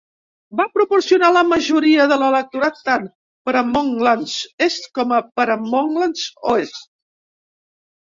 Va 0.59 0.63
proporcionar 0.77 1.29
la 1.35 1.43
majoria 1.49 2.07
de 2.13 2.17
l'electorat 2.23 2.81
tant 2.89 3.07
per 3.51 3.55
a 3.61 3.63
Monklands 3.77 4.41
Est 4.71 4.91
com 4.99 5.17
per 5.39 5.49
a 5.49 5.63
Monklands 5.71 6.29
Oest. 6.57 6.85